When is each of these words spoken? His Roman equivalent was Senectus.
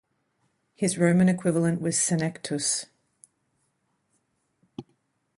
His 0.73 0.97
Roman 0.97 1.29
equivalent 1.29 1.79
was 1.79 1.95
Senectus. 1.95 2.87